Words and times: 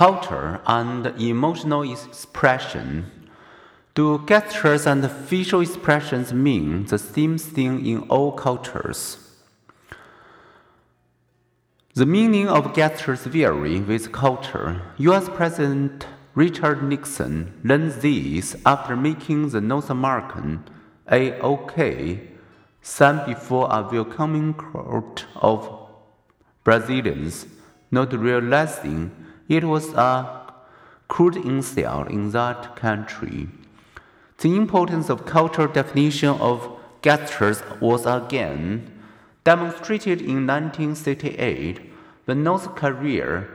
culture 0.00 0.58
and 0.66 1.08
emotional 1.20 1.82
expression. 1.82 3.04
Do 3.94 4.24
gestures 4.26 4.86
and 4.86 5.04
facial 5.28 5.60
expressions 5.60 6.32
mean 6.32 6.86
the 6.86 6.96
same 6.96 7.36
thing 7.36 7.84
in 7.84 7.98
all 8.08 8.32
cultures? 8.32 9.18
The 11.92 12.06
meaning 12.06 12.48
of 12.48 12.74
gestures 12.74 13.24
vary 13.26 13.78
with 13.82 14.10
culture. 14.10 14.80
US 14.96 15.28
President 15.28 16.06
Richard 16.34 16.82
Nixon 16.82 17.60
learned 17.62 17.92
this 18.00 18.56
after 18.64 18.96
making 18.96 19.50
the 19.50 19.60
North 19.60 19.90
American 19.90 20.64
AOK 21.12 22.26
sign 22.80 23.26
before 23.26 23.68
a 23.70 23.86
welcoming 23.92 24.54
crowd 24.54 25.24
of 25.36 25.68
Brazilians, 26.64 27.44
not 27.90 28.14
realizing 28.14 29.10
it 29.50 29.64
was 29.64 29.92
a 29.94 30.52
crude 31.08 31.36
insult 31.36 32.08
in 32.08 32.30
that 32.30 32.76
country. 32.76 33.48
The 34.38 34.56
importance 34.56 35.10
of 35.10 35.26
cultural 35.26 35.66
definition 35.66 36.30
of 36.40 36.78
gestures 37.02 37.60
was 37.80 38.06
again 38.06 38.90
demonstrated 39.42 40.20
in 40.20 40.46
1968 40.46 41.80
when 42.26 42.44
North 42.44 42.76
Korea 42.76 43.48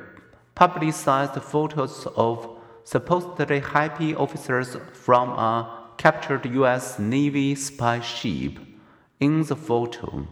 publicized 0.54 1.42
photos 1.42 2.06
of 2.18 2.60
supposedly 2.84 3.62
happy 3.62 4.14
officers 4.14 4.76
from 4.92 5.30
a 5.30 5.88
captured 5.98 6.46
US 6.46 7.00
Navy 7.00 7.56
spy 7.56 8.02
ship. 8.02 8.60
In 9.22 9.44
the 9.44 9.56
photo, 9.56 10.28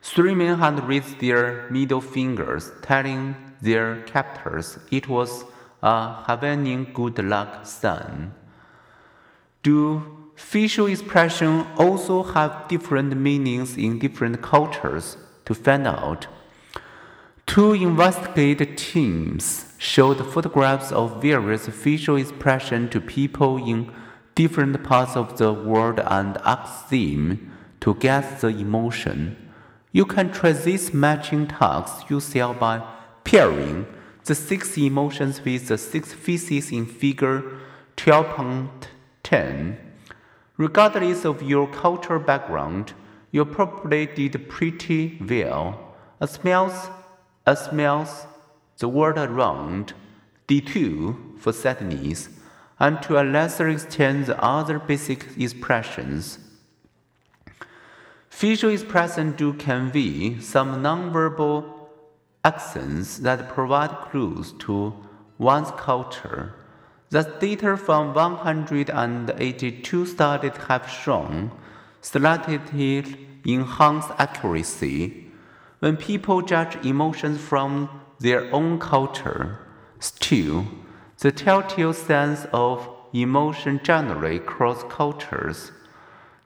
three 0.00 0.34
men 0.34 0.58
had 0.58 0.86
raised 0.88 1.18
their 1.18 1.68
middle 1.70 2.00
fingers, 2.00 2.70
telling 2.82 3.34
their 3.60 4.02
captors 4.02 4.78
it 4.90 5.08
was 5.08 5.44
a 5.82 6.24
Hawaiian 6.24 6.92
good 6.92 7.18
luck 7.24 7.66
sign. 7.66 8.32
Do 9.62 10.30
facial 10.36 10.86
expressions 10.86 11.66
also 11.78 12.22
have 12.22 12.68
different 12.68 13.16
meanings 13.16 13.76
in 13.76 13.98
different 13.98 14.42
cultures? 14.42 15.16
To 15.44 15.54
find 15.54 15.86
out, 15.86 16.26
two 17.46 17.72
investigative 17.72 18.74
teams 18.76 19.72
showed 19.78 20.18
photographs 20.26 20.90
of 20.90 21.22
various 21.22 21.68
facial 21.68 22.16
expressions 22.16 22.90
to 22.90 23.00
people 23.00 23.56
in 23.58 23.92
different 24.34 24.82
parts 24.82 25.16
of 25.16 25.38
the 25.38 25.52
world 25.52 26.00
and 26.00 26.36
asked 26.38 26.90
them 26.90 27.52
to 27.80 27.94
guess 27.94 28.40
the 28.40 28.48
emotion. 28.48 29.36
You 29.92 30.04
can 30.04 30.32
try 30.32 30.52
this 30.52 30.92
matching 30.92 31.46
task 31.46 32.10
yourself 32.10 32.58
by 32.58 32.82
pairing 33.26 33.84
the 34.24 34.34
six 34.34 34.78
emotions 34.78 35.44
with 35.44 35.66
the 35.66 35.76
six 35.76 36.12
faces 36.12 36.70
in 36.70 36.86
figure 36.86 37.42
12.10. 37.96 39.76
Regardless 40.56 41.24
of 41.24 41.42
your 41.42 41.66
cultural 41.66 42.20
background, 42.20 42.92
you 43.32 43.44
probably 43.44 44.06
did 44.06 44.48
pretty 44.48 45.18
well. 45.28 45.94
A 46.20 46.28
smells, 46.28 46.88
a 47.44 47.56
smells, 47.56 48.26
the 48.78 48.88
word 48.88 49.18
around, 49.18 49.92
D2 50.48 51.38
for 51.38 51.52
sadness, 51.52 52.28
and 52.78 53.02
to 53.02 53.20
a 53.20 53.24
lesser 53.24 53.68
extent 53.68 54.26
the 54.26 54.40
other 54.42 54.78
basic 54.78 55.36
expressions. 55.36 56.38
Facial 58.30 58.70
expressions 58.70 59.36
do 59.36 59.52
convey 59.54 60.38
some 60.40 60.82
nonverbal 60.82 61.75
accents 62.46 63.18
that 63.18 63.48
provide 63.48 63.90
clues 64.08 64.54
to 64.64 64.94
one's 65.36 65.72
culture. 65.72 66.54
The 67.10 67.22
data 67.40 67.76
from 67.76 68.14
182 68.14 70.06
studies 70.06 70.56
have 70.68 70.88
shown 70.88 71.50
slightly 72.00 72.58
enhanced 73.44 74.10
accuracy 74.18 75.26
when 75.80 75.96
people 75.96 76.40
judge 76.42 76.74
emotions 76.84 77.38
from 77.40 77.70
their 78.20 78.42
own 78.54 78.78
culture. 78.78 79.58
Still, 79.98 80.66
the 81.18 81.32
telltale 81.32 81.92
signs 81.92 82.46
of 82.52 82.88
emotion 83.12 83.80
generally 83.82 84.38
cross 84.38 84.84
cultures. 84.88 85.72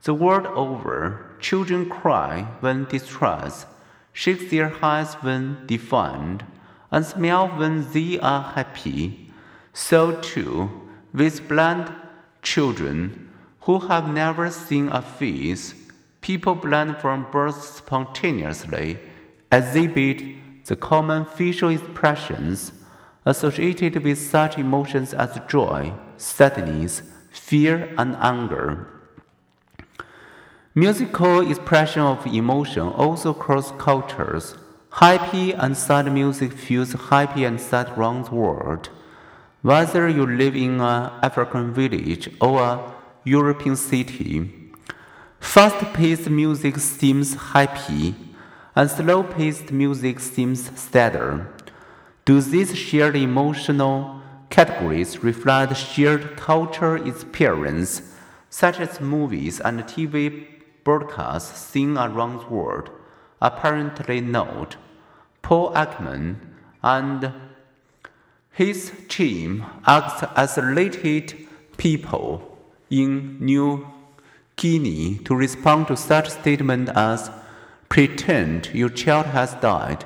The 0.04 0.14
world 0.14 0.46
over, 0.46 1.36
children 1.40 1.90
cry 1.90 2.46
when 2.60 2.84
distressed, 2.84 3.66
shake 4.12 4.50
their 4.50 4.68
heads 4.68 5.14
when 5.22 5.66
defined, 5.66 6.44
and 6.90 7.04
smile 7.04 7.48
when 7.48 7.90
they 7.92 8.18
are 8.20 8.42
happy. 8.42 9.30
So 9.72 10.20
too, 10.20 10.70
with 11.12 11.48
blind 11.48 11.92
children 12.42 13.30
who 13.60 13.78
have 13.80 14.12
never 14.12 14.50
seen 14.50 14.88
a 14.88 15.02
face, 15.02 15.74
people 16.20 16.54
blind 16.54 16.96
from 16.98 17.26
birth 17.30 17.62
spontaneously 17.62 18.98
exhibit 19.52 20.66
the 20.66 20.76
common 20.76 21.24
facial 21.24 21.70
expressions 21.70 22.72
associated 23.24 24.02
with 24.02 24.18
such 24.18 24.58
emotions 24.58 25.12
as 25.12 25.38
joy, 25.48 25.92
sadness, 26.16 27.02
fear, 27.30 27.92
and 27.98 28.16
anger. 28.16 28.99
Musical 30.80 31.46
expression 31.50 32.00
of 32.00 32.26
emotion 32.26 32.88
also 32.88 33.34
cross 33.34 33.70
cultures. 33.72 34.54
Happy 34.92 35.52
and 35.52 35.76
sad 35.76 36.10
music 36.10 36.54
feels 36.54 36.94
happy 37.10 37.44
and 37.44 37.60
sad 37.60 37.90
around 37.98 38.24
the 38.24 38.34
world. 38.34 38.88
Whether 39.60 40.08
you 40.08 40.24
live 40.24 40.56
in 40.56 40.80
an 40.80 41.10
African 41.22 41.74
village 41.74 42.30
or 42.40 42.62
a 42.62 42.94
European 43.24 43.76
city, 43.76 44.70
fast 45.38 45.76
paced 45.92 46.30
music 46.30 46.78
seems 46.78 47.34
happy, 47.34 48.14
and 48.74 48.90
slow 48.90 49.22
paced 49.22 49.70
music 49.72 50.18
seems 50.18 50.60
sadder. 50.80 51.46
Do 52.24 52.40
these 52.40 52.74
shared 52.74 53.16
emotional 53.16 54.22
categories 54.48 55.22
reflect 55.22 55.76
shared 55.76 56.38
cultural 56.38 57.06
experience, 57.06 58.00
such 58.48 58.80
as 58.80 58.98
movies 58.98 59.60
and 59.60 59.80
TV 59.82 60.49
broadcasts 60.84 61.58
seen 61.58 61.96
around 61.96 62.40
the 62.40 62.46
world? 62.46 62.90
Apparently 63.40 64.20
note 64.20 64.76
Paul 65.42 65.72
Ekman 65.72 66.36
and 66.82 67.32
his 68.52 68.92
team 69.08 69.64
act 69.86 70.22
asked 70.22 70.32
isolated 70.36 71.48
people 71.76 72.58
in 72.90 73.38
New 73.40 73.86
Guinea 74.56 75.18
to 75.24 75.34
respond 75.34 75.86
to 75.88 75.96
such 75.96 76.28
statements 76.28 76.92
as 76.94 77.30
pretend 77.88 78.70
your 78.74 78.90
child 78.90 79.26
has 79.26 79.54
died. 79.54 80.04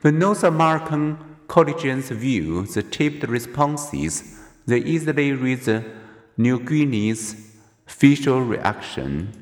The 0.00 0.12
North 0.12 0.42
American 0.42 1.18
collegians 1.48 2.10
view 2.10 2.64
the 2.64 2.82
taped 2.82 3.28
responses, 3.28 4.38
they 4.66 4.78
easily 4.78 5.32
read 5.32 5.60
the 5.62 5.84
New 6.36 6.60
Guinea's 6.60 7.36
facial 7.86 8.40
reaction. 8.40 9.39